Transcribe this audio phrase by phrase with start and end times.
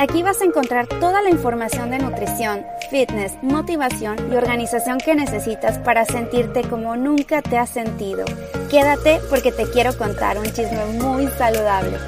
[0.00, 5.76] Aquí vas a encontrar toda la información de nutrición, fitness, motivación y organización que necesitas
[5.76, 8.24] para sentirte como nunca te has sentido.
[8.70, 11.98] Quédate porque te quiero contar un chisme muy saludable.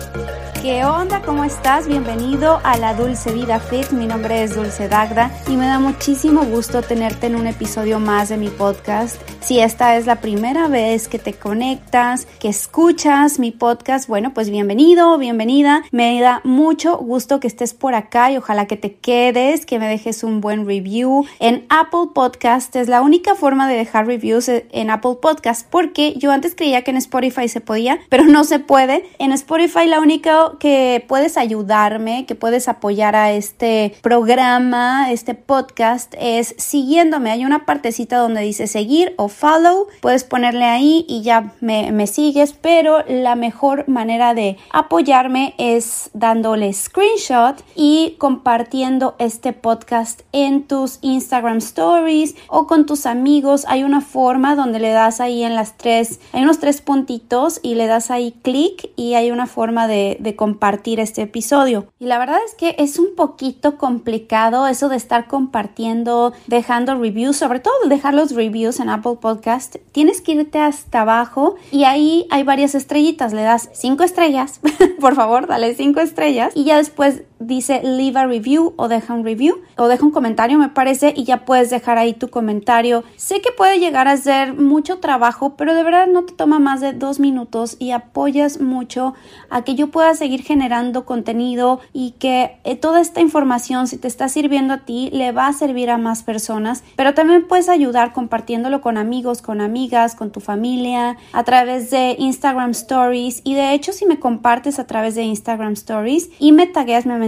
[0.63, 1.21] ¿Qué onda?
[1.23, 1.89] ¿Cómo estás?
[1.89, 3.91] Bienvenido a la Dulce Vida Fit.
[3.91, 8.29] Mi nombre es Dulce Dagda y me da muchísimo gusto tenerte en un episodio más
[8.29, 9.21] de mi podcast.
[9.41, 14.51] Si esta es la primera vez que te conectas, que escuchas mi podcast, bueno, pues
[14.51, 15.83] bienvenido, bienvenida.
[15.91, 19.89] Me da mucho gusto que estés por acá y ojalá que te quedes, que me
[19.89, 21.27] dejes un buen review.
[21.41, 26.31] En Apple Podcast es la única forma de dejar reviews en Apple Podcast porque yo
[26.31, 29.05] antes creía que en Spotify se podía, pero no se puede.
[29.19, 36.15] En Spotify la única que puedes ayudarme, que puedes apoyar a este programa, este podcast,
[36.21, 37.33] es siguiéndome.
[37.33, 39.89] Hay una partecita donde dice seguir o follow.
[40.01, 46.11] Puedes ponerle ahí y ya me, me sigues, pero la mejor manera de apoyarme es
[46.15, 53.65] dándole screenshot y compartiendo este podcast en tus Instagram stories o con tus amigos.
[53.69, 57.75] Hay una forma donde le das ahí en las tres, hay unos tres puntitos y
[57.75, 61.87] le das ahí clic y hay una forma de, compartir este episodio.
[61.99, 67.37] Y la verdad es que es un poquito complicado eso de estar compartiendo, dejando reviews,
[67.37, 69.77] sobre todo dejar los reviews en Apple Podcast.
[69.93, 73.35] Tienes que irte hasta abajo y ahí hay varias estrellitas.
[73.35, 74.61] Le das cinco estrellas,
[75.01, 79.25] por favor, dale cinco estrellas y ya después dice leave a review o deja un
[79.25, 83.05] review o deja un comentario me parece y ya puedes dejar ahí tu comentario.
[83.17, 86.81] Sé que puede llegar a ser mucho trabajo pero de verdad no te toma más
[86.81, 89.15] de dos minutos y apoyas mucho
[89.51, 94.09] a que yo pueda seguir generando contenido y que eh, toda esta información si te
[94.09, 96.85] está sirviendo a ti le va a servir a más personas.
[96.97, 102.17] Pero también puedes ayudar compartiéndolo con amigos con amigas con tu familia a través de
[102.19, 103.41] Instagram Stories.
[103.45, 107.19] Y de hecho si me compartes a través de Instagram Stories y me tagueas me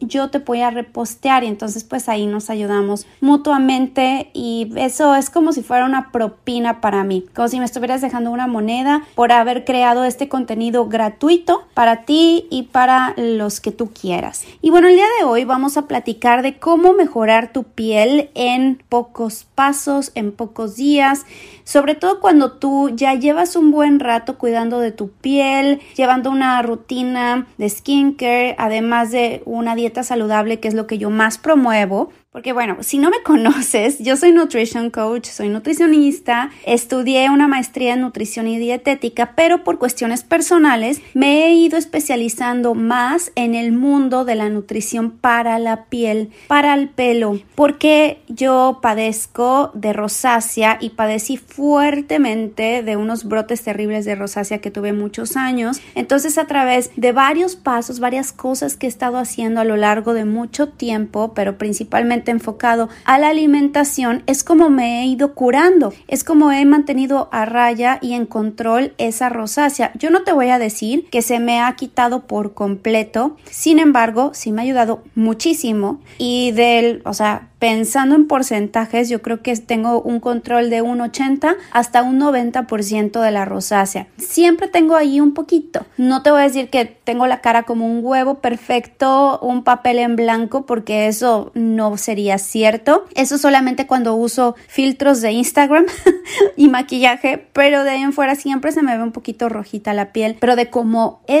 [0.00, 1.44] yo te voy a repostear.
[1.44, 4.30] Y entonces pues ahí nos ayudamos mutuamente.
[4.34, 8.30] Y eso es como si fuera una propina para mí, como si me estuvieras dejando
[8.30, 13.90] una moneda por haber creado este contenido gratuito para ti y para los que tú
[13.92, 14.44] quieras.
[14.60, 18.82] Y bueno, el día de hoy vamos a platicar de cómo mejorar tu piel en
[18.88, 21.24] pocos pasos, en pocos días,
[21.68, 26.62] sobre todo cuando tú ya llevas un buen rato cuidando de tu piel, llevando una
[26.62, 32.08] rutina de skincare, además de una dieta saludable, que es lo que yo más promuevo,
[32.30, 37.94] porque bueno, si no me conoces, yo soy nutrition coach, soy nutricionista, estudié una maestría
[37.94, 43.72] en nutrición y dietética, pero por cuestiones personales me he ido especializando más en el
[43.72, 50.76] mundo de la nutrición para la piel, para el pelo, porque yo padezco de rosácea
[50.80, 55.80] y padecí fuertemente de unos brotes terribles de rosácea que tuve muchos años.
[55.94, 60.12] Entonces a través de varios pasos, varias cosas que he estado haciendo a lo largo
[60.12, 65.92] de mucho tiempo, pero principalmente enfocado a la alimentación, es como me he ido curando,
[66.08, 69.92] es como he mantenido a raya y en control esa rosácea.
[69.94, 74.32] Yo no te voy a decir que se me ha quitado por completo, sin embargo,
[74.34, 79.56] sí me ha ayudado muchísimo y del, o sea, pensando en porcentajes, yo creo que
[79.56, 84.06] tengo un control de un 80 hasta un 90% de la rosácea.
[84.16, 85.86] Siempre tengo ahí un poquito.
[85.96, 89.98] No te voy a decir que tengo la cara como un huevo perfecto, un papel
[89.98, 93.06] en blanco, porque eso no sería cierto.
[93.14, 95.86] Eso solamente cuando uso filtros de Instagram
[96.56, 100.12] y maquillaje, pero de ahí en fuera siempre se me ve un poquito rojita la
[100.12, 100.36] piel.
[100.38, 101.40] Pero de cómo he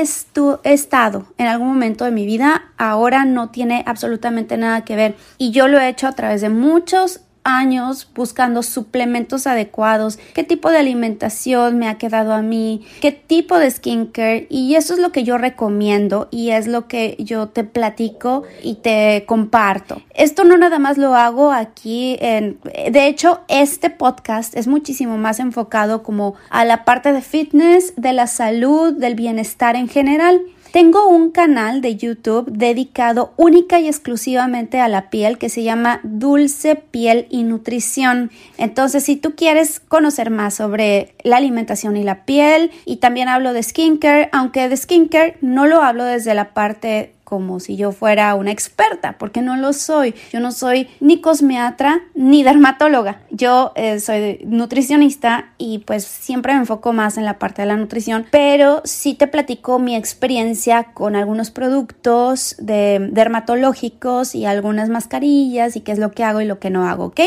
[0.64, 5.16] estado en algún momento de mi vida, ahora no tiene absolutamente nada que ver.
[5.36, 10.70] Y yo lo he hecho a través de muchos años buscando suplementos adecuados, qué tipo
[10.70, 15.12] de alimentación me ha quedado a mí, qué tipo de skincare y eso es lo
[15.12, 20.02] que yo recomiendo y es lo que yo te platico y te comparto.
[20.14, 25.40] Esto no nada más lo hago aquí en de hecho este podcast es muchísimo más
[25.40, 30.40] enfocado como a la parte de fitness, de la salud, del bienestar en general.
[30.78, 35.98] Tengo un canal de YouTube dedicado única y exclusivamente a la piel que se llama
[36.04, 38.30] Dulce Piel y Nutrición.
[38.58, 43.54] Entonces, si tú quieres conocer más sobre la alimentación y la piel, y también hablo
[43.54, 48.34] de skincare, aunque de skincare no lo hablo desde la parte como si yo fuera
[48.36, 50.14] una experta, porque no lo soy.
[50.32, 53.20] Yo no soy ni cosmeatra ni dermatóloga.
[53.30, 57.76] Yo eh, soy nutricionista y pues siempre me enfoco más en la parte de la
[57.76, 65.76] nutrición, pero sí te platico mi experiencia con algunos productos de dermatológicos y algunas mascarillas
[65.76, 67.20] y qué es lo que hago y lo que no hago, ¿ok?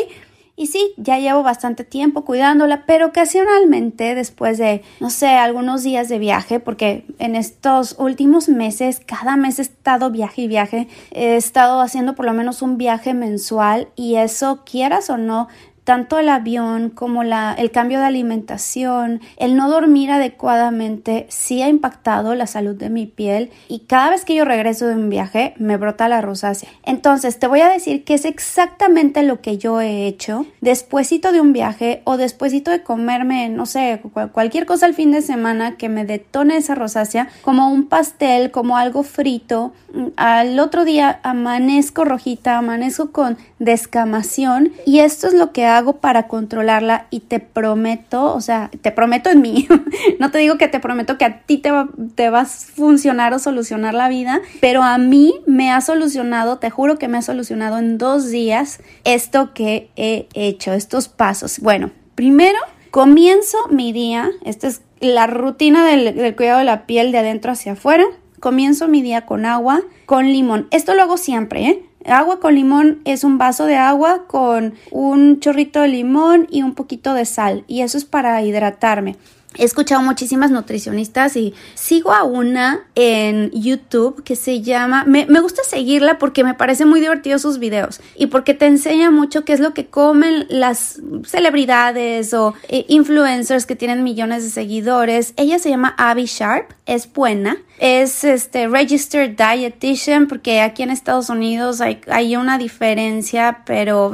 [0.55, 6.09] Y sí, ya llevo bastante tiempo cuidándola, pero ocasionalmente después de, no sé, algunos días
[6.09, 11.35] de viaje, porque en estos últimos meses, cada mes he estado viaje y viaje, he
[11.35, 15.47] estado haciendo por lo menos un viaje mensual y eso, quieras o no,
[15.83, 21.69] tanto el avión como la, el cambio de alimentación, el no dormir adecuadamente, sí ha
[21.69, 25.53] impactado la salud de mi piel y cada vez que yo regreso de un viaje
[25.57, 26.69] me brota la rosácea.
[26.83, 31.41] Entonces te voy a decir que es exactamente lo que yo he hecho despuésito de
[31.41, 34.01] un viaje o despuésito de comerme, no sé,
[34.31, 38.77] cualquier cosa al fin de semana que me detone esa rosácea, como un pastel, como
[38.77, 39.73] algo frito.
[40.15, 46.27] Al otro día amanezco rojita, amanezco con descamación y esto es lo que hago para
[46.27, 49.67] controlarla y te prometo, o sea, te prometo en mí,
[50.19, 53.39] no te digo que te prometo que a ti te va, te a funcionar o
[53.39, 57.77] solucionar la vida, pero a mí me ha solucionado, te juro que me ha solucionado
[57.77, 61.59] en dos días esto que he hecho, estos pasos.
[61.59, 62.57] Bueno, primero
[62.91, 67.51] comienzo mi día, esta es la rutina del, del cuidado de la piel de adentro
[67.51, 68.05] hacia afuera.
[68.39, 70.67] Comienzo mi día con agua, con limón.
[70.71, 71.85] Esto lo hago siempre, ¿eh?
[72.05, 76.73] Agua con limón es un vaso de agua con un chorrito de limón y un
[76.73, 79.17] poquito de sal y eso es para hidratarme.
[79.57, 85.63] He escuchado muchísimas nutricionistas y sigo a una en YouTube que se llama, me, gusta
[85.63, 89.59] seguirla porque me parece muy divertido sus videos y porque te enseña mucho qué es
[89.59, 95.33] lo que comen las celebridades o eh, influencers que tienen millones de seguidores.
[95.35, 101.29] Ella se llama Abby Sharp, es buena, es este registered dietitian porque aquí en Estados
[101.29, 104.13] Unidos hay, hay una diferencia, pero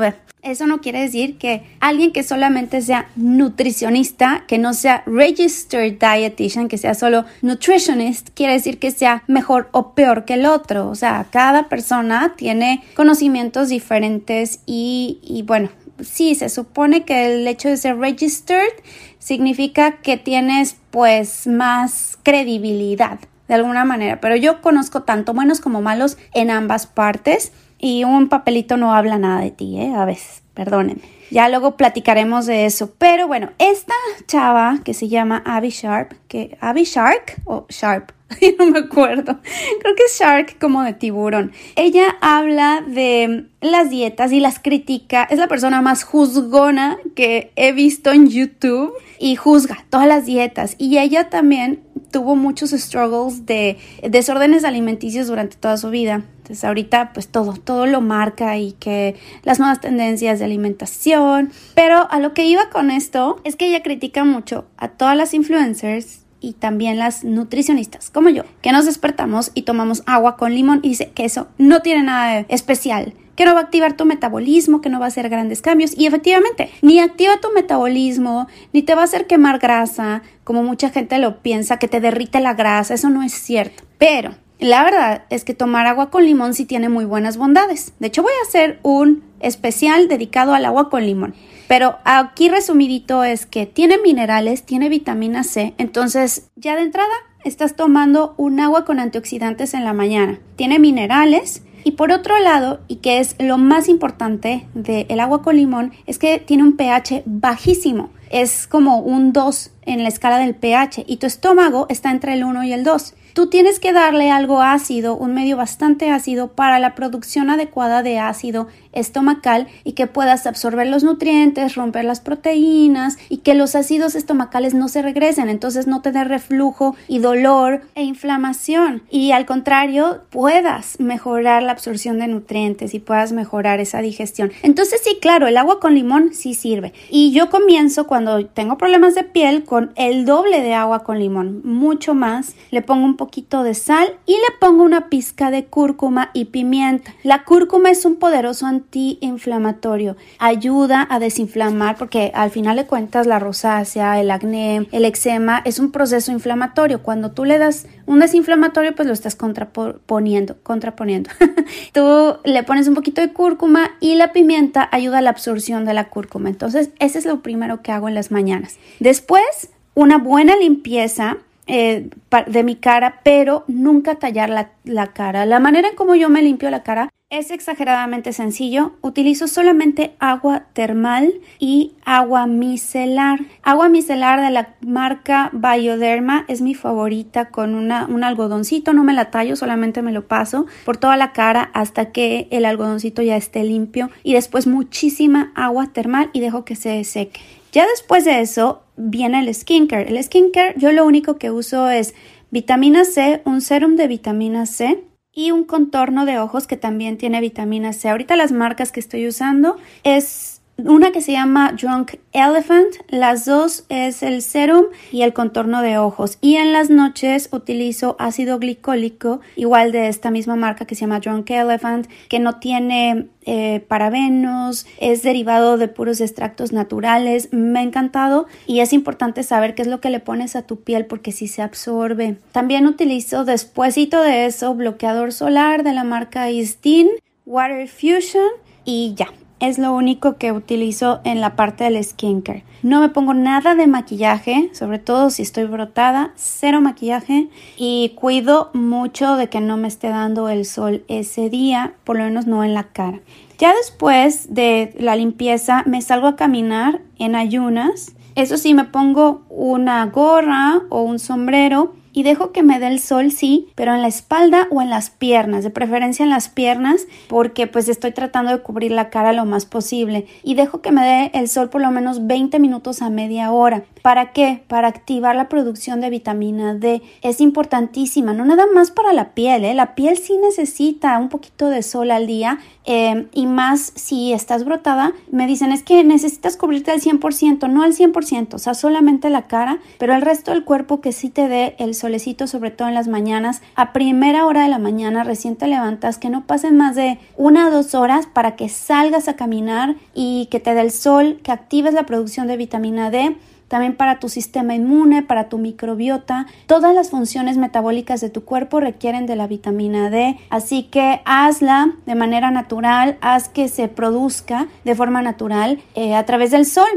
[0.51, 6.67] eso no quiere decir que alguien que solamente sea nutricionista, que no sea registered dietitian,
[6.67, 10.89] que sea solo nutritionist, quiere decir que sea mejor o peor que el otro.
[10.89, 15.69] O sea, cada persona tiene conocimientos diferentes y, y bueno,
[16.01, 18.73] sí, se supone que el hecho de ser registered
[19.19, 25.81] significa que tienes pues más credibilidad de alguna manera, pero yo conozco tanto buenos como
[25.81, 29.93] malos en ambas partes y un papelito no habla nada de ti, ¿eh?
[29.95, 31.17] A veces, perdónenme.
[31.29, 32.93] Ya luego platicaremos de eso.
[32.97, 33.93] Pero bueno, esta
[34.27, 38.11] chava que se llama Abby Sharp, que Abby Shark o Sharp,
[38.59, 39.39] no me acuerdo.
[39.81, 41.51] Creo que es Shark como de tiburón.
[41.75, 45.23] Ella habla de las dietas y las critica.
[45.29, 50.75] Es la persona más juzgona que he visto en YouTube y juzga todas las dietas.
[50.77, 56.23] Y ella también tuvo muchos struggles de desórdenes alimenticios durante toda su vida.
[56.47, 61.51] Entonces ahorita pues todo, todo lo marca y que las nuevas tendencias de alimentación.
[61.75, 65.33] Pero a lo que iba con esto es que ella critica mucho a todas las
[65.33, 70.79] influencers y también las nutricionistas como yo, que nos despertamos y tomamos agua con limón
[70.83, 74.05] y dice que eso no tiene nada de especial que no va a activar tu
[74.05, 75.95] metabolismo, que no va a hacer grandes cambios.
[75.95, 80.89] Y efectivamente, ni activa tu metabolismo, ni te va a hacer quemar grasa, como mucha
[80.89, 82.95] gente lo piensa, que te derrite la grasa.
[82.95, 83.83] Eso no es cierto.
[83.99, 87.93] Pero la verdad es que tomar agua con limón sí tiene muy buenas bondades.
[87.99, 91.35] De hecho, voy a hacer un especial dedicado al agua con limón.
[91.67, 95.73] Pero aquí resumidito es que tiene minerales, tiene vitamina C.
[95.77, 97.13] Entonces, ya de entrada,
[97.43, 100.39] estás tomando un agua con antioxidantes en la mañana.
[100.55, 105.55] Tiene minerales, y por otro lado, y que es lo más importante del agua con
[105.55, 108.09] limón, es que tiene un pH bajísimo.
[108.29, 112.43] Es como un 2 en la escala del pH y tu estómago está entre el
[112.43, 113.13] 1 y el 2.
[113.37, 118.17] Tú tienes que darle algo ácido, un medio bastante ácido para la producción adecuada de
[118.17, 118.65] ácido
[118.99, 124.73] estomacal y que puedas absorber los nutrientes, romper las proteínas y que los ácidos estomacales
[124.73, 130.99] no se regresen, entonces no te reflujo y dolor e inflamación y al contrario puedas
[130.99, 134.51] mejorar la absorción de nutrientes y puedas mejorar esa digestión.
[134.63, 139.15] Entonces sí, claro, el agua con limón sí sirve y yo comienzo cuando tengo problemas
[139.15, 143.63] de piel con el doble de agua con limón, mucho más, le pongo un poquito
[143.63, 147.13] de sal y le pongo una pizca de cúrcuma y pimienta.
[147.23, 150.15] La cúrcuma es un poderoso antiinflamatorio.
[150.39, 155.79] Ayuda a desinflamar porque al final de cuentas la rosácea, el acné, el eczema es
[155.79, 157.03] un proceso inflamatorio.
[157.03, 161.29] Cuando tú le das un desinflamatorio pues lo estás contraponiendo, contraponiendo.
[161.93, 165.93] tú le pones un poquito de cúrcuma y la pimienta ayuda a la absorción de
[165.93, 166.49] la cúrcuma.
[166.49, 168.77] Entonces ese es lo primero que hago en las mañanas.
[168.99, 172.09] Después una buena limpieza eh,
[172.47, 175.45] de mi cara, pero nunca tallar la, la, cara.
[175.45, 178.93] La manera en como yo me limpio la cara Es exageradamente sencillo.
[179.01, 183.41] Utilizo solamente agua termal y agua micelar.
[183.63, 188.93] Agua micelar de la marca Bioderma es mi favorita con una, un algodoncito.
[188.93, 192.63] No me la tallo, solamente me lo paso por toda la cara hasta que el
[192.63, 194.09] algodoncito ya esté limpio.
[194.23, 197.41] Y después muchísima agua termal y dejo que se seque.
[197.73, 200.07] Ya después de eso viene el skincare.
[200.07, 202.15] El skincare yo lo único que uso es
[202.51, 205.03] vitamina C, un serum de vitamina C
[205.37, 208.09] y un contorno de ojos que también tiene vitamina C.
[208.09, 213.85] Ahorita las marcas que estoy usando es una que se llama Drunk Elephant, las dos
[213.89, 216.37] es el serum y el contorno de ojos.
[216.39, 221.19] Y en las noches utilizo ácido glicólico, igual de esta misma marca que se llama
[221.19, 227.49] Drunk Elephant, que no tiene eh, parabenos, es derivado de puros extractos naturales.
[227.51, 230.81] Me ha encantado y es importante saber qué es lo que le pones a tu
[230.81, 232.37] piel porque si se absorbe.
[232.51, 237.09] También utilizo despuésito de eso bloqueador solar de la marca Istin,
[237.45, 238.49] Water Fusion
[238.83, 239.27] y ya,
[239.59, 242.63] es lo único que utilizo en la parte del skincare.
[242.83, 248.69] No me pongo nada de maquillaje, sobre todo si estoy brotada, cero maquillaje y cuido
[248.73, 252.63] mucho de que no me esté dando el sol ese día, por lo menos no
[252.63, 253.19] en la cara.
[253.57, 258.13] Ya después de la limpieza me salgo a caminar en ayunas.
[258.35, 262.99] Eso sí, me pongo una gorra o un sombrero y dejo que me dé el
[262.99, 267.05] sol, sí, pero en la espalda o en las piernas, de preferencia en las piernas,
[267.27, 271.03] porque pues estoy tratando de cubrir la cara lo más posible y dejo que me
[271.03, 273.83] dé el sol por lo menos 20 minutos a media hora.
[274.01, 274.63] ¿Para qué?
[274.67, 277.03] Para activar la producción de vitamina D.
[277.21, 279.75] Es importantísima, no nada más para la piel, ¿eh?
[279.75, 284.63] la piel sí necesita un poquito de sol al día eh, y más si estás
[284.63, 285.13] brotada.
[285.29, 289.45] Me dicen es que necesitas cubrirte al 100%, no al 100%, o sea, solamente la
[289.47, 292.93] cara, pero el resto del cuerpo que sí te dé el solecito, sobre todo en
[292.93, 296.95] las mañanas, a primera hora de la mañana recién te levantas, que no pasen más
[296.95, 300.91] de una o dos horas para que salgas a caminar y que te dé el
[300.91, 303.35] sol, que actives la producción de vitamina D
[303.67, 306.47] también para tu sistema inmune, para tu microbiota.
[306.67, 311.95] Todas las funciones metabólicas de tu cuerpo requieren de la vitamina D, así que hazla
[312.05, 316.87] de manera natural, haz que se produzca de forma natural eh, a través del sol.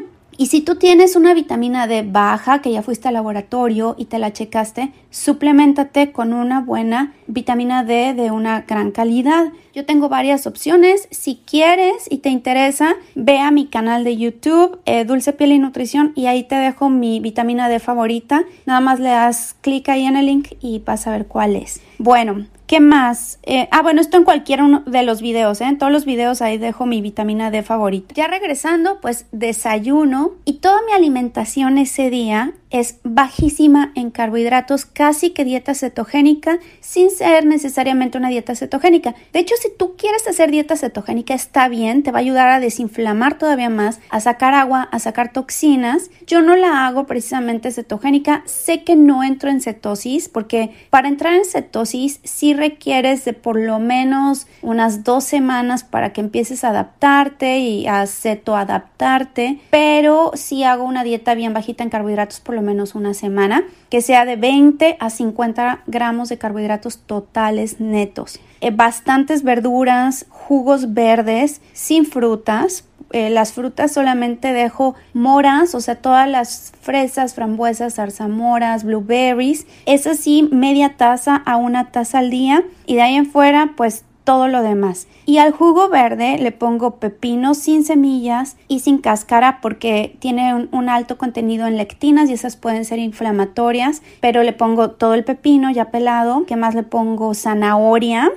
[0.40, 4.18] Y si tú tienes una vitamina D baja, que ya fuiste al laboratorio y te
[4.18, 9.52] la checaste, suplementate con una buena vitamina D de una gran calidad.
[9.74, 11.08] Yo tengo varias opciones.
[11.10, 15.58] Si quieres y te interesa, ve a mi canal de YouTube, eh, Dulce Piel y
[15.58, 18.44] Nutrición, y ahí te dejo mi vitamina D favorita.
[18.64, 21.82] Nada más le das clic ahí en el link y vas a ver cuál es.
[21.98, 23.40] Bueno, ¿Qué más?
[23.42, 25.64] Eh, ah, bueno, esto en cualquiera uno de los videos, ¿eh?
[25.64, 28.14] En todos los videos ahí dejo mi vitamina D favorita.
[28.14, 35.30] Ya regresando, pues desayuno y toda mi alimentación ese día es bajísima en carbohidratos, casi
[35.30, 39.14] que dieta cetogénica, sin ser necesariamente una dieta cetogénica.
[39.32, 42.60] De hecho, si tú quieres hacer dieta cetogénica, está bien, te va a ayudar a
[42.60, 46.10] desinflamar todavía más, a sacar agua, a sacar toxinas.
[46.26, 51.34] Yo no la hago precisamente cetogénica, sé que no entro en cetosis, porque para entrar
[51.34, 56.68] en cetosis sí requieres de por lo menos unas dos semanas para que empieces a
[56.68, 62.62] adaptarte y a cetoadaptarte, pero sí hago una dieta bien bajita en carbohidratos por lo
[62.62, 68.38] menos una semana, que sea de 20 a 50 gramos de carbohidratos totales netos.
[68.60, 75.96] Eh, bastantes verduras, jugos verdes, sin frutas, eh, las frutas solamente dejo moras, o sea,
[75.96, 79.66] todas las fresas, frambuesas, zarzamoras, blueberries.
[79.84, 82.62] Es así, media taza a una taza al día.
[82.86, 85.06] Y de ahí en fuera, pues todo lo demás.
[85.26, 90.88] Y al jugo verde le pongo pepino sin semillas y sin cáscara porque tiene un,
[90.88, 95.70] alto contenido en lectinas y esas pueden ser inflamatorias, pero le pongo todo el pepino
[95.70, 98.30] ya pelado, que más le pongo zanahoria,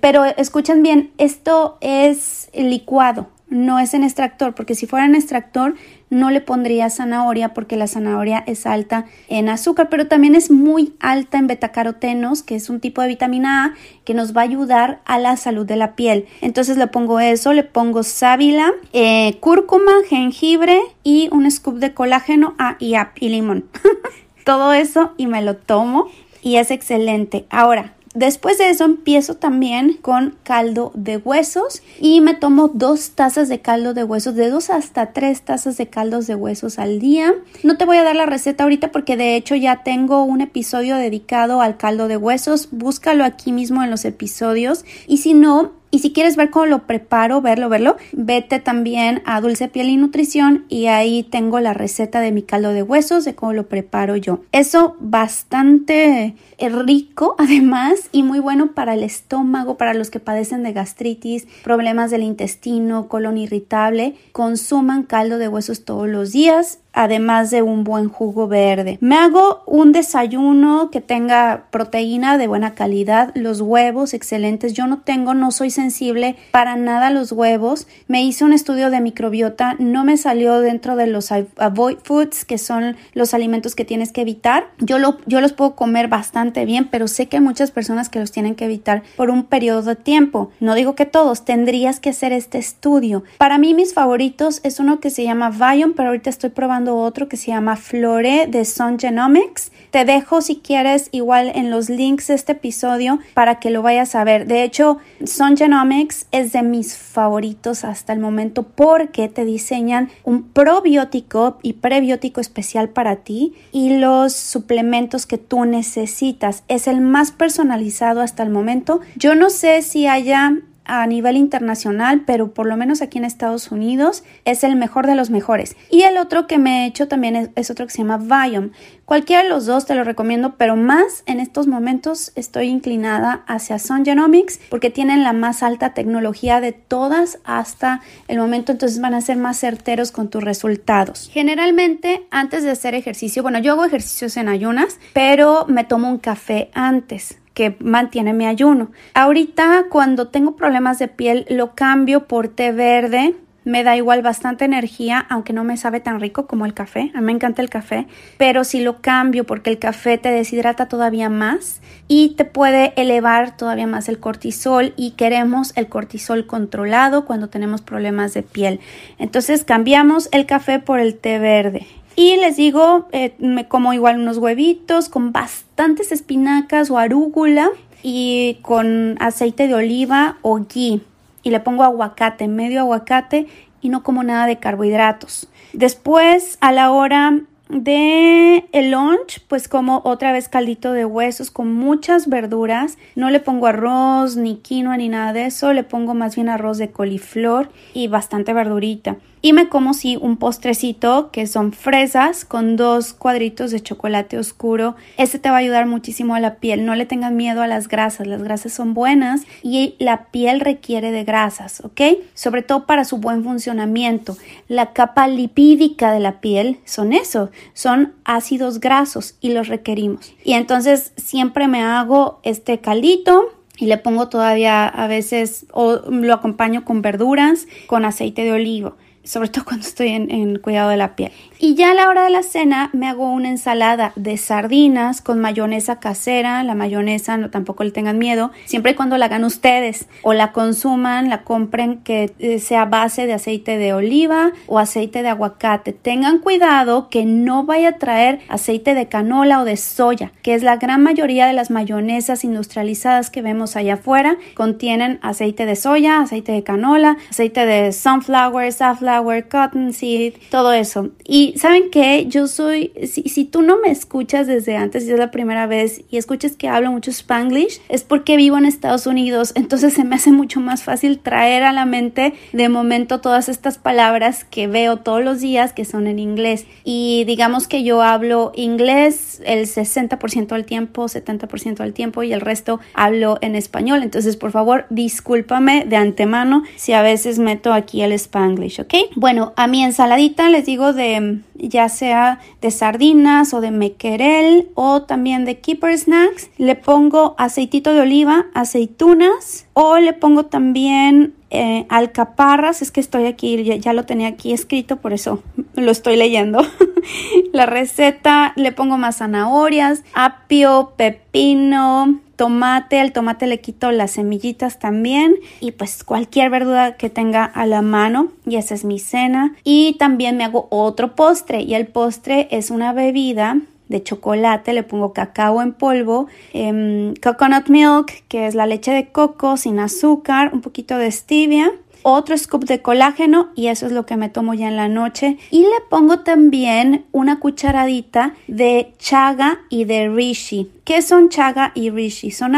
[0.00, 5.74] pero escuchen bien, esto es licuado, no es en extractor, porque si fuera en extractor
[6.10, 10.94] no le pondría zanahoria porque la zanahoria es alta en azúcar, pero también es muy
[11.00, 13.74] alta en betacarotenos, que es un tipo de vitamina A
[14.04, 16.26] que nos va a ayudar a la salud de la piel.
[16.40, 22.54] Entonces le pongo eso, le pongo sábila, eh, cúrcuma, jengibre y un scoop de colágeno
[22.58, 23.66] ah, y, y limón.
[24.44, 26.08] Todo eso y me lo tomo
[26.42, 27.46] y es excelente.
[27.50, 33.48] Ahora, Después de eso empiezo también con caldo de huesos y me tomo dos tazas
[33.48, 37.34] de caldo de huesos, de dos hasta tres tazas de caldos de huesos al día.
[37.64, 40.96] No te voy a dar la receta ahorita porque de hecho ya tengo un episodio
[40.96, 42.68] dedicado al caldo de huesos.
[42.70, 46.88] Búscalo aquí mismo en los episodios y si no, Y si quieres ver cómo lo
[46.88, 52.18] preparo, verlo, verlo, vete también a Dulce Piel y Nutrición y ahí tengo la receta
[52.18, 54.40] de mi caldo de huesos, de cómo lo preparo yo.
[54.50, 60.72] Eso bastante rico además y muy bueno para el estómago, para los que padecen de
[60.72, 64.16] gastritis, problemas del intestino, colon irritable.
[64.32, 68.98] Consuman caldo de huesos todos los días además de un buen jugo verde.
[69.00, 74.72] Me hago un desayuno que tenga proteína de buena calidad, los huevos excelentes.
[74.72, 77.86] Yo no tengo, no soy sensible para nada a los huevos.
[78.06, 82.58] Me hice un estudio de microbiota, no me salió dentro de los avoid foods, que
[82.58, 84.68] son los alimentos que tienes que evitar.
[84.78, 88.20] Yo, lo, yo los puedo comer bastante bien, pero sé que hay muchas personas que
[88.20, 90.50] los tienen que evitar por un periodo de tiempo.
[90.60, 93.24] No digo que todos, tendrías que hacer este estudio.
[93.38, 97.28] Para mí mis favoritos es uno que se llama Vion, pero ahorita estoy probando otro
[97.28, 99.72] que se llama Flore de Sun Genomics.
[99.90, 104.14] Te dejo si quieres igual en los links de este episodio para que lo vayas
[104.14, 104.46] a ver.
[104.46, 110.42] De hecho, Sun Genomics es de mis favoritos hasta el momento porque te diseñan un
[110.42, 116.64] probiótico y prebiótico especial para ti y los suplementos que tú necesitas.
[116.68, 119.00] Es el más personalizado hasta el momento.
[119.16, 123.70] Yo no sé si haya a nivel internacional, pero por lo menos aquí en Estados
[123.70, 125.76] Unidos es el mejor de los mejores.
[125.90, 128.70] Y el otro que me he hecho también es, otro que se llama Viome.
[129.04, 133.78] Cualquiera de los dos te lo recomiendo, pero más en estos momentos estoy inclinada hacia
[133.78, 139.14] Sun Genomics porque tienen la más alta tecnología de todas hasta el momento, entonces van
[139.14, 141.30] a ser más certeros con tus resultados.
[141.32, 146.18] Generalmente antes de hacer ejercicio, bueno, yo hago ejercicios en ayunas, pero me tomo un
[146.18, 148.90] café antes que mantiene mi ayuno.
[149.14, 153.36] Ahorita cuando tengo problemas de piel lo cambio por té verde.
[153.66, 157.10] Me da igual bastante energía, aunque no me sabe tan rico como el café.
[157.14, 158.06] A mí me encanta el café,
[158.36, 163.56] pero si lo cambio porque el café te deshidrata todavía más y te puede elevar
[163.56, 168.80] todavía más el cortisol y queremos el cortisol controlado cuando tenemos problemas de piel.
[169.18, 171.86] Entonces cambiamos el café por el té verde.
[172.16, 177.70] Y les digo, eh, me como igual unos huevitos con bastantes espinacas o arúgula
[178.02, 181.02] y con aceite de oliva o ghee.
[181.42, 183.48] Y le pongo aguacate, medio aguacate
[183.82, 185.48] y no como nada de carbohidratos.
[185.72, 191.74] Después, a la hora de el lunch, pues como otra vez caldito de huesos con
[191.74, 192.96] muchas verduras.
[193.16, 195.72] No le pongo arroz, ni quinoa, ni nada de eso.
[195.72, 200.38] Le pongo más bien arroz de coliflor y bastante verdurita y me como sí un
[200.38, 204.96] postrecito que son fresas con dos cuadritos de chocolate oscuro.
[205.18, 206.86] Este te va a ayudar muchísimo a la piel.
[206.86, 208.26] No le tengan miedo a las grasas.
[208.26, 212.00] Las grasas son buenas y la piel requiere de grasas, ¿ok?
[212.32, 214.34] Sobre todo para su buen funcionamiento.
[214.66, 220.32] La capa lipídica de la piel son eso, son ácidos grasos y los requerimos.
[220.42, 226.32] Y entonces siempre me hago este caldito y le pongo todavía a veces o lo
[226.32, 231.16] acompaño con verduras, con aceite de olivo sobre todo cuando estoy en, cuidado de la
[231.16, 231.32] piel.
[231.58, 235.40] Y ya a la hora de la cena me hago una ensalada de sardinas con
[235.40, 236.62] mayonesa casera.
[236.62, 240.52] La mayonesa no tampoco le tengan miedo, siempre y cuando la hagan ustedes o la
[240.52, 245.92] consuman, la compren que eh, sea base de aceite de oliva o aceite de aguacate.
[245.92, 250.62] Tengan cuidado que no vaya a traer aceite de canola o de soya, que es
[250.62, 254.36] la gran mayoría de las mayonesas industrializadas que vemos allá afuera.
[254.54, 261.10] Contienen aceite de soya, aceite de canola, aceite de sunflower, safflower cotton cottonseed, todo eso.
[261.24, 265.18] Y saben que yo soy, si, si tú no me escuchas desde antes, y es
[265.18, 269.52] la primera vez y escuchas que hablo mucho spanglish, es porque vivo en Estados Unidos,
[269.54, 273.78] entonces se me hace mucho más fácil traer a la mente de momento todas estas
[273.78, 276.66] palabras que veo todos los días que son en inglés.
[276.84, 282.40] Y digamos que yo hablo inglés el 60% del tiempo, 70% del tiempo y el
[282.40, 284.02] resto hablo en español.
[284.02, 288.94] Entonces, por favor, discúlpame de antemano si a veces meto aquí el spanglish, ¿ok?
[289.14, 291.38] Bueno, a mi ensaladita les digo de
[291.68, 297.92] ya sea de sardinas o de mequerel o también de keeper snacks, le pongo aceitito
[297.92, 304.04] de oliva, aceitunas o le pongo también eh, alcaparras, es que estoy aquí, ya, lo
[304.04, 305.42] tenía aquí escrito, por eso
[305.76, 306.66] lo estoy leyendo.
[307.52, 314.78] La receta, le pongo más zanahorias, apio, pepino, tomate, al tomate le quito las semillitas
[314.78, 319.54] también y pues cualquier verdura que tenga a la mano y esa es mi cena
[319.62, 324.82] y también me hago otro postre y el postre es una bebida de chocolate, le
[324.82, 330.50] pongo cacao en polvo, em, coconut milk, que es la leche de coco sin azúcar,
[330.54, 331.72] un poquito de stevia
[332.04, 335.38] otro scoop de colágeno y eso es lo que me tomo ya en la noche.
[335.50, 340.70] Y le pongo también una cucharadita de chaga y de rishi.
[340.84, 342.30] ¿Qué son chaga y rishi?
[342.30, 342.54] Son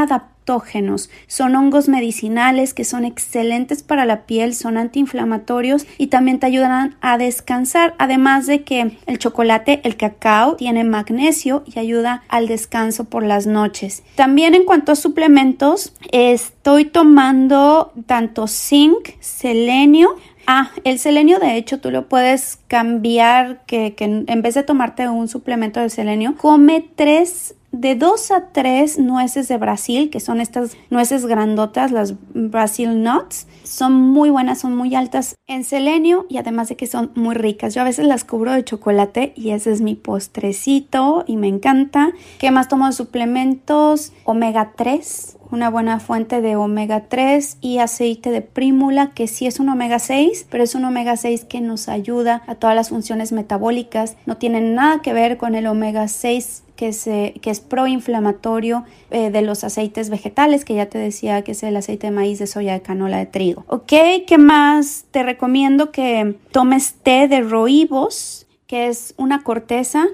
[1.26, 6.96] Son hongos medicinales que son excelentes para la piel, son antiinflamatorios y también te ayudarán
[7.00, 7.94] a descansar.
[7.98, 13.46] Además de que el chocolate, el cacao, tiene magnesio y ayuda al descanso por las
[13.46, 14.04] noches.
[14.14, 20.16] También en cuanto a suplementos, estoy tomando tanto zinc, selenio,
[20.48, 25.26] Ah, el selenio de hecho tú lo puedes cambiar que, en vez de tomarte un
[25.26, 30.77] suplemento de selenio, come tres de dos a tres nueces de Brasil, que son estas
[30.91, 33.47] nueces grandotas, las Brasil Nuts.
[33.65, 37.75] Son muy buenas, son muy altas en selenio y además de que son muy ricas.
[37.75, 42.12] Yo a veces las cubro de chocolate y ese es mi postrecito y me encanta.
[42.39, 44.12] ¿Qué más tomo de suplementos?
[44.25, 49.61] Omega 3 una buena fuente de omega 3 y aceite de prímula que sí es
[49.61, 53.32] un omega 6 pero es un omega 6 que nos ayuda a todas las funciones
[53.32, 58.85] metabólicas no tiene nada que ver con el omega 6 que, se, que es proinflamatorio
[59.11, 62.38] eh, de los aceites vegetales, que ya te decía que es el aceite de maíz,
[62.38, 63.64] de soya, de canola, de trigo.
[63.66, 63.92] Ok,
[64.26, 65.06] ¿qué más?
[65.11, 70.06] Te recomiendo que tomes té de roibos, que es una corteza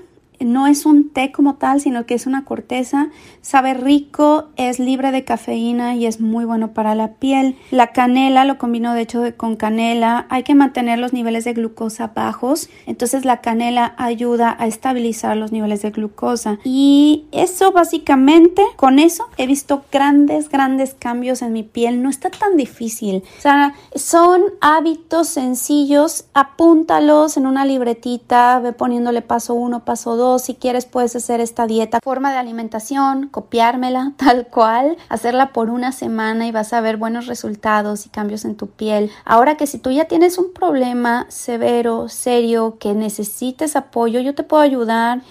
[0.44, 3.10] no es un té como tal, sino que es una corteza.
[3.40, 7.56] Sabe rico, es libre de cafeína y es muy bueno para la piel.
[7.70, 10.26] La canela lo combino de hecho con canela.
[10.28, 12.68] Hay que mantener los niveles de glucosa bajos.
[12.86, 16.58] Entonces la canela ayuda a estabilizar los niveles de glucosa.
[16.64, 22.02] Y eso básicamente, con eso he visto grandes, grandes cambios en mi piel.
[22.02, 23.22] No está tan difícil.
[23.38, 26.24] O sea, son hábitos sencillos.
[26.34, 28.60] Apúntalos en una libretita.
[28.60, 34.12] Ve poniéndole paso uno, paso si quieres puedes hacer esta dieta, forma de alimentación, copiármela
[34.16, 38.56] tal cual, hacerla por una semana y vas a ver buenos resultados y cambios en
[38.56, 39.10] tu piel.
[39.24, 44.42] Ahora que si tú ya tienes un problema severo, serio, que necesites apoyo, yo te
[44.42, 45.22] puedo ayudar.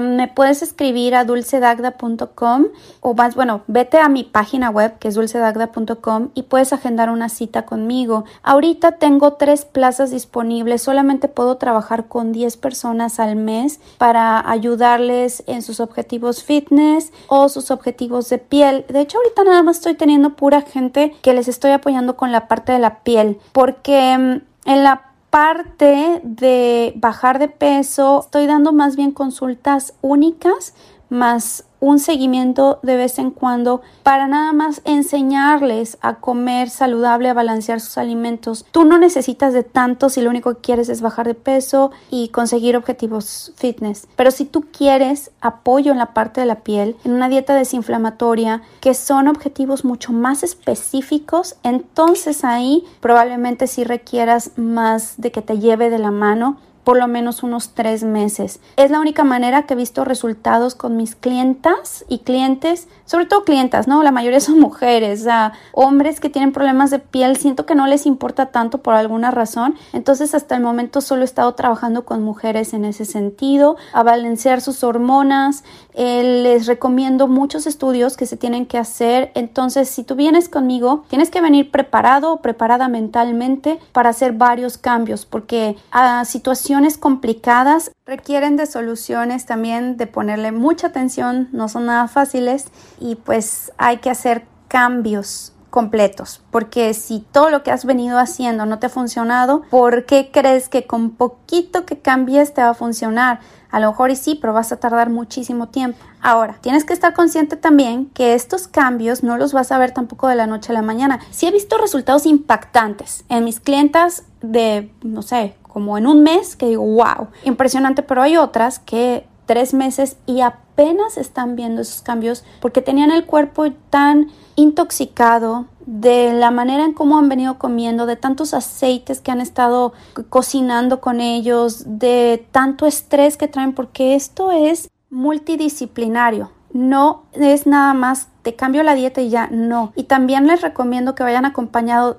[0.00, 2.66] me puedes escribir a dulcedagda.com
[3.00, 7.28] o más, bueno, vete a mi página web que es dulcedagda.com y puedes agendar una
[7.28, 8.24] cita conmigo.
[8.42, 15.44] Ahorita tengo tres plazas disponibles, solamente puedo trabajar con 10 personas al mes para ayudarles
[15.46, 18.84] en sus objetivos fitness o sus objetivos de piel.
[18.88, 22.48] De hecho, ahorita nada más estoy teniendo pura gente que les estoy apoyando con la
[22.48, 28.72] parte de la piel, porque mm, en la parte de bajar de peso estoy dando
[28.72, 30.74] más bien consultas únicas
[31.10, 37.34] más un seguimiento de vez en cuando para nada más enseñarles a comer saludable, a
[37.34, 38.66] balancear sus alimentos.
[38.70, 42.28] Tú no necesitas de tanto si lo único que quieres es bajar de peso y
[42.28, 44.06] conseguir objetivos fitness.
[44.14, 48.62] Pero si tú quieres apoyo en la parte de la piel, en una dieta desinflamatoria,
[48.80, 55.58] que son objetivos mucho más específicos, entonces ahí probablemente sí requieras más de que te
[55.58, 58.60] lleve de la mano por lo menos unos tres meses.
[58.76, 63.44] Es la única manera que he visto resultados con mis clientas y clientes, sobre todo
[63.44, 64.02] clientas, ¿no?
[64.02, 65.26] La mayoría son mujeres,
[65.72, 69.30] o hombres que tienen problemas de piel, siento que no les importa tanto por alguna
[69.30, 69.76] razón.
[69.92, 74.60] Entonces hasta el momento solo he estado trabajando con mujeres en ese sentido, a balancear
[74.60, 75.64] sus hormonas.
[76.02, 79.32] Eh, les recomiendo muchos estudios que se tienen que hacer.
[79.34, 84.78] Entonces si tú vienes conmigo, tienes que venir preparado o preparada mentalmente para hacer varios
[84.78, 91.84] cambios, porque a situaciones complicadas requieren de soluciones también de ponerle mucha atención, no son
[91.84, 97.84] nada fáciles y pues hay que hacer cambios completos, porque si todo lo que has
[97.84, 102.62] venido haciendo no te ha funcionado, ¿por qué crees que con poquito que cambies te
[102.62, 103.40] va a funcionar?
[103.70, 105.98] A lo mejor sí, pero vas a tardar muchísimo tiempo.
[106.20, 110.26] Ahora, tienes que estar consciente también que estos cambios no los vas a ver tampoco
[110.26, 111.20] de la noche a la mañana.
[111.30, 116.56] Sí he visto resultados impactantes en mis clientas de, no sé, como en un mes
[116.56, 122.02] que digo, wow, impresionante, pero hay otras que tres meses y apenas están viendo esos
[122.02, 128.06] cambios porque tenían el cuerpo tan intoxicado de la manera en cómo han venido comiendo,
[128.06, 129.92] de tantos aceites que han estado
[130.28, 136.52] cocinando con ellos, de tanto estrés que traen, porque esto es multidisciplinario.
[136.72, 139.92] No es nada más te cambio la dieta y ya no.
[139.96, 142.16] Y también les recomiendo que vayan acompañados,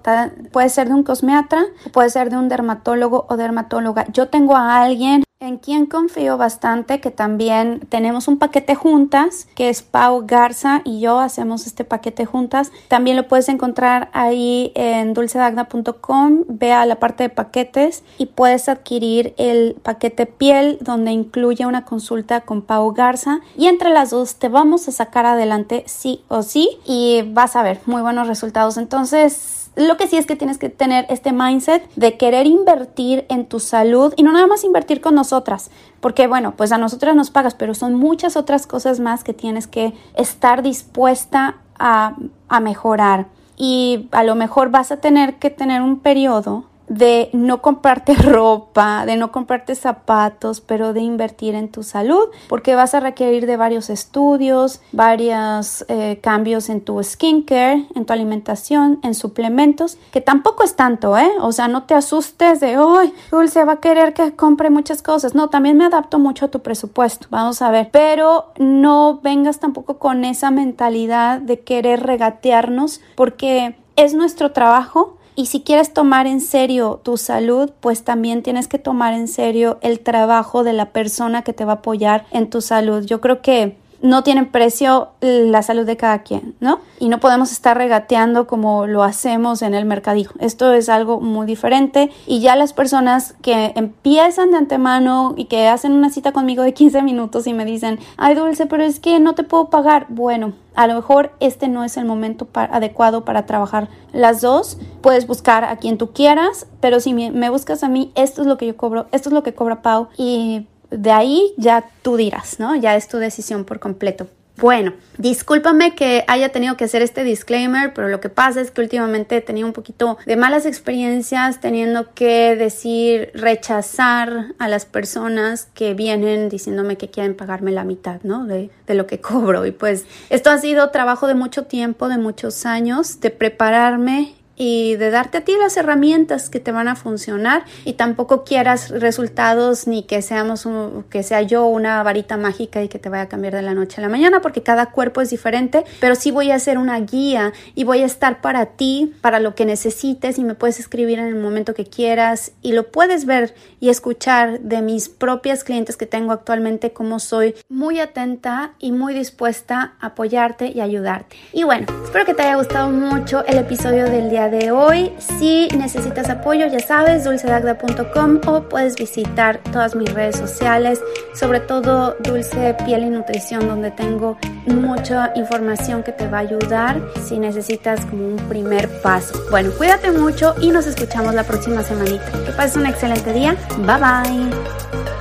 [0.52, 4.06] puede ser de un cosmeatra, puede ser de un dermatólogo o dermatóloga.
[4.12, 9.70] Yo tengo a alguien en quien confío bastante, que también tenemos un paquete juntas, que
[9.70, 12.72] es Pau Garza y yo hacemos este paquete juntas.
[12.88, 18.70] También lo puedes encontrar ahí en dulcedagna.com, ve a la parte de paquetes y puedes
[18.70, 24.36] adquirir el paquete piel donde incluye una consulta con Pau Garza y entre las dos
[24.36, 28.78] te vamos a sacar adelante sí o sí y vas a ver muy buenos resultados.
[28.78, 33.46] Entonces, lo que sí es que tienes que tener este mindset de querer invertir en
[33.46, 37.32] tu salud y no nada más invertir con nosotras, porque bueno, pues a nosotras nos
[37.32, 42.16] pagas, pero son muchas otras cosas más que tienes que estar dispuesta a,
[42.48, 43.28] a mejorar.
[43.58, 49.06] Y a lo mejor vas a tener que tener un periodo de no comprarte ropa,
[49.06, 53.56] de no comprarte zapatos, pero de invertir en tu salud, porque vas a requerir de
[53.56, 60.64] varios estudios, varios eh, cambios en tu skincare, en tu alimentación, en suplementos, que tampoco
[60.64, 61.32] es tanto, ¿eh?
[61.40, 65.34] O sea, no te asustes de, hoy Dulce va a querer que compre muchas cosas.
[65.34, 69.98] No, también me adapto mucho a tu presupuesto, vamos a ver, pero no vengas tampoco
[69.98, 76.42] con esa mentalidad de querer regatearnos, porque es nuestro trabajo y si quieres tomar en
[76.42, 81.44] serio tu salud, pues también tienes que tomar en serio el trabajo de la persona
[81.44, 83.06] que te va a apoyar en tu salud.
[83.06, 86.80] Yo creo que no tiene precio la salud de cada quien, ¿no?
[87.00, 90.32] Y no podemos estar regateando como lo hacemos en el mercadillo.
[90.40, 95.68] Esto es algo muy diferente y ya las personas que empiezan de antemano y que
[95.68, 99.20] hacen una cita conmigo de 15 minutos y me dicen, ay Dulce, pero es que
[99.20, 100.08] no te puedo pagar.
[100.10, 104.78] Bueno, a lo mejor este no es el momento adecuado para trabajar las dos.
[105.02, 108.58] Puedes buscar a quien tú quieras, pero si me, buscas a mí, esto es lo
[108.58, 112.60] que yo cobro, esto es lo que cobra Pau y de ahí ya tú dirás,
[112.60, 112.76] ¿no?
[112.76, 114.28] Ya es tu decisión por completo.
[114.58, 118.82] Bueno, discúlpame que haya tenido que hacer este disclaimer, pero lo que pasa es que
[118.82, 125.68] últimamente he tenido un poquito de malas experiencias teniendo que decir, rechazar a las personas
[125.74, 128.46] que vienen diciéndome que quieren pagarme la mitad, ¿no?
[128.46, 129.66] De, de lo que cobro.
[129.66, 134.96] Y pues esto ha sido trabajo de mucho tiempo, de muchos años, de prepararme y
[134.98, 139.88] de darte a ti las herramientas que te van a funcionar y tampoco quieras resultados
[139.88, 140.68] ni que seamos
[141.10, 144.00] que sea yo una varita mágica y que te vaya a cambiar de la noche
[144.00, 147.54] a la mañana porque cada cuerpo es diferente, pero sí voy a hacer una guía
[147.76, 151.28] y voy a estar para ti, para lo que necesites y me puedes escribir en
[151.28, 156.06] el momento que quieras y lo puedes ver y escuchar de mis propias clientes que
[156.06, 161.36] tengo actualmente como soy muy atenta y muy dispuesta a apoyarte y ayudarte.
[161.54, 165.12] Y bueno, espero que te haya gustado mucho el episodio del día de hoy.
[165.18, 171.02] Si necesitas apoyo, ya sabes, dulcedagda.com o puedes visitar todas mis redes sociales,
[171.34, 174.38] sobre todo Dulce Piel y Nutrición, donde tengo
[174.68, 179.34] mucha información que te va a ayudar si necesitas como un primer paso.
[179.50, 182.32] Bueno, cuídate mucho y nos escuchamos la próxima semanita.
[182.46, 183.56] Que pases un excelente día.
[183.80, 185.21] Bye bye.